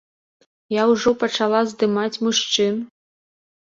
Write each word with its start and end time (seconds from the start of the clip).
Я 0.75 0.83
ўжо 0.93 1.15
пачала 1.25 1.63
здымаць 1.75 2.11
мужчын. 2.25 2.85